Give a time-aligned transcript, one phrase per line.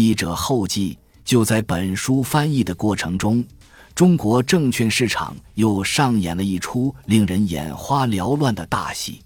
[0.00, 3.44] 译者后记，就在本书翻译的过程中，
[3.94, 9.20] 中国证券市场又上演了一出令人眼花缭乱的大戏。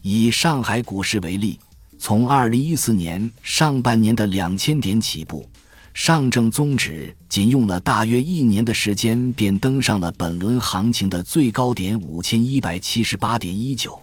[0.00, 1.58] 以上海股市为例，
[1.98, 5.46] 从二零一四年上半年的两千点起步，
[5.92, 14.00] 上证综指仅用了大约一年的时间，便登上了本轮行情的最高点五千一百七十八点一九。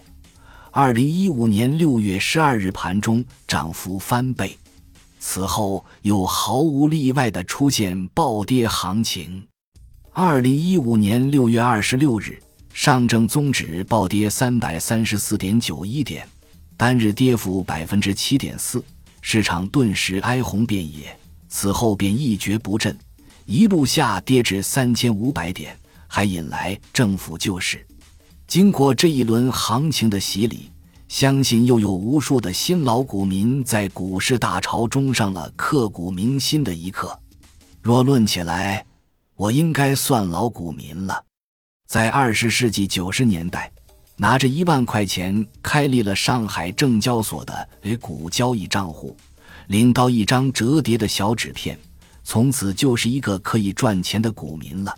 [0.70, 4.56] 二零一五年六月十二日盘中，涨幅翻倍。
[5.28, 9.44] 此后又毫无例外的出现暴跌行情。
[10.12, 12.40] 二零一五年六月二十六日，
[12.72, 16.26] 上证综指暴跌三百三十四点九一点，
[16.76, 18.82] 单日跌幅百分之七点四，
[19.20, 21.14] 市场顿时哀鸿遍野。
[21.48, 22.96] 此后便一蹶不振，
[23.46, 27.84] 一路下跌至三千五百点，还引来政府救市。
[28.46, 30.70] 经过这一轮行情的洗礼。
[31.08, 37.18] 相信又有无数的新老股民在股市大潮中上了刻骨铭心的一课。
[37.80, 38.84] 若论起来，
[39.36, 41.24] 我应该算老股民了。
[41.86, 43.70] 在二十世纪九十年代，
[44.16, 49.16] 拿着一万块钱开立了上海证交所的 A 股交易账户，
[49.68, 51.78] 领到一张折叠的小纸片，
[52.24, 54.92] 从此就是一个可以赚钱的股民了。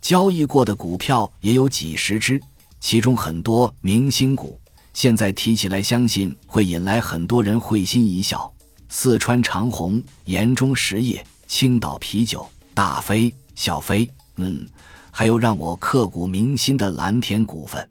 [0.00, 2.40] 交易过的股票也有几十只，
[2.80, 4.60] 其中很多明星股。
[4.96, 8.50] 现在提起来，相信会引来很多人会心一笑。
[8.88, 14.66] 四川长虹、盐中实业、青岛啤酒、大飞、小飞，嗯，
[15.10, 17.86] 还有让我刻骨铭心的蓝田股份。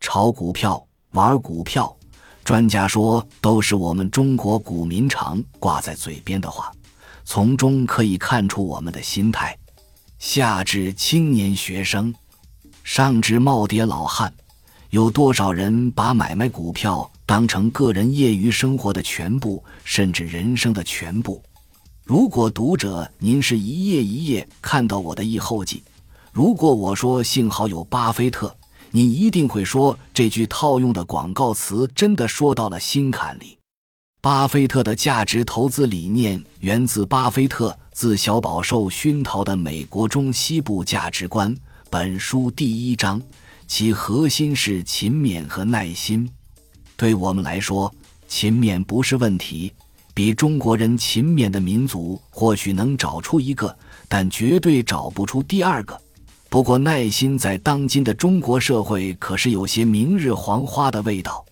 [0.00, 1.96] 炒股票、玩股票，
[2.44, 6.70] 专家说都是我们中国股民常挂在嘴边的话，
[7.24, 9.58] 从中可以看出我们的心态。
[10.18, 12.14] 下至青年学生，
[12.82, 14.30] 上至耄耋老汉。
[14.94, 21.42] 有多少人把买卖股票当成个人业余生活的全部，甚至人生的全部？
[22.04, 25.82] 如果读者您是一页一页看到我的译后记，
[26.30, 28.54] 如果我说幸好有巴菲特，
[28.92, 33.58] 你一定会说这句套用的广告词真的说到了心坎里。
[34.22, 41.52] 巴菲特的价值投资理念源自巴菲特自小饱受熏陶的美国中西部价值观。
[41.90, 43.20] 本书第一章。
[43.66, 46.28] 其核心是勤勉和耐心。
[46.96, 47.92] 对我们来说，
[48.28, 49.72] 勤勉不是问题。
[50.12, 53.76] 比中国人勤勉的民族或许能找出一个，
[54.08, 56.00] 但绝对找不出第二个。
[56.48, 61.44] 不过，耐心在当今的中国社会可是有些明日黄花的味道。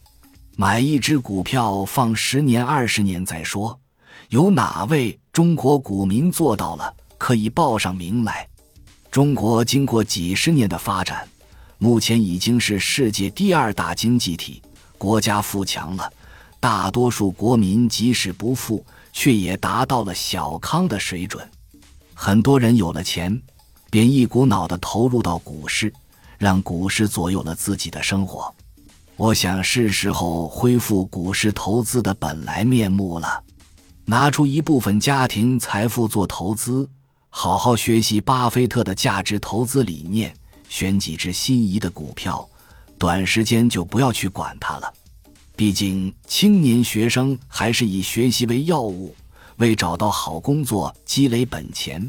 [0.54, 3.80] 买一只股票放十年、二十年再说，
[4.28, 6.94] 有哪位中国股民做到了？
[7.18, 8.46] 可以报上名来。
[9.10, 11.28] 中国经过几十年的发展。
[11.82, 14.62] 目前已经是世界第二大经济体，
[14.97, 16.09] 国家富强了，
[16.60, 21.44] 大多数国民即使不富，却也达到了小康的水准。
[22.15, 23.42] 很多人有了钱，
[23.91, 25.92] 便一股脑的投入到股市，
[26.38, 28.54] 让股市左右了自己的生活。
[29.16, 33.42] 我想是时候恢复股市投资的本来面目了，
[34.04, 36.88] 拿出一部分家庭财富做投资，
[37.28, 40.32] 好好学习巴菲特的价值投资理念。
[40.72, 42.49] 选几只心仪的股票，
[42.97, 44.91] 短时间就不要去管它了。
[45.55, 49.15] 毕竟青年学生还是以学习为要务，
[49.59, 52.00] 为找到好工作积累本钱；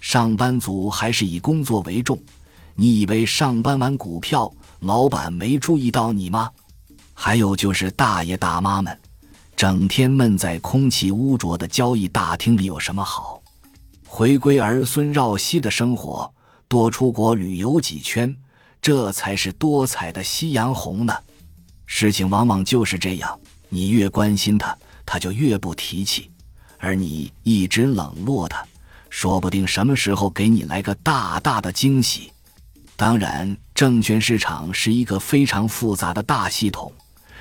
[0.00, 2.16] 上班族还是以工作为重。
[2.76, 6.48] 你以为上班玩股票，老板没注意到你吗？
[7.12, 8.96] 还有就是大爷大妈们，
[9.56, 13.42] 整天闷在空气污浊的交易大厅里有什么好？
[14.06, 16.32] 回归儿孙绕膝的生活。
[16.72, 18.34] 多出国旅游几圈，
[18.80, 21.14] 这才是多彩的夕阳红呢。
[21.84, 23.38] 事情往往就是这样，
[23.68, 24.74] 你越关心他，
[25.04, 26.30] 他就越不提起；
[26.78, 28.66] 而你一直冷落他，
[29.10, 32.32] 说不定什么时候给你来个大大的惊喜。
[32.96, 36.90] 当然，证券市场是一个非常复杂的大系统，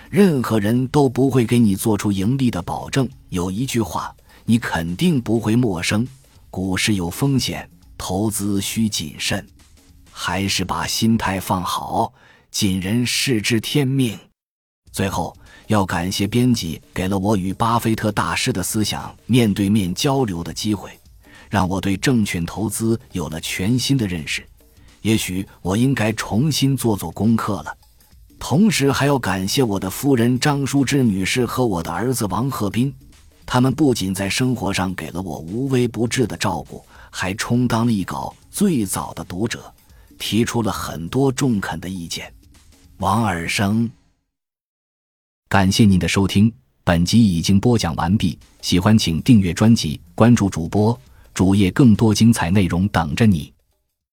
[0.10, 3.08] 任何人都不会给你做出盈利的保证。
[3.30, 4.14] 有一句话，
[4.44, 6.06] 你肯定不会陌生：
[6.50, 7.70] 股市有风险。
[8.02, 9.48] 投资需谨慎，
[10.12, 12.12] 还是把心态放好。
[12.50, 14.18] 尽人事知天命。
[14.92, 15.38] 最后
[15.68, 20.90] 要感谢编辑给了我与巴菲特大师的思想面对面交流的机会，
[21.48, 24.44] 让我对证券投资有了全新的认识。
[25.04, 27.78] 也许我应该重新做做功课了。
[28.40, 32.92] 同时还要感谢我的夫人张淑芝女士和我的儿子王鹤斌，
[33.46, 36.84] 他们不仅在生活上给了我无微不至的照顾。
[37.12, 39.72] 还充当了一稿最早的读者，
[40.18, 42.34] 提出了很多中肯的意见。
[42.98, 43.88] 王尔生，
[45.48, 46.52] 感谢您的收听，
[46.84, 48.40] 本集已经播讲完毕。
[48.62, 51.00] 喜欢请订阅专辑，关注主播
[51.34, 53.54] 主页，更多精彩内容等着你。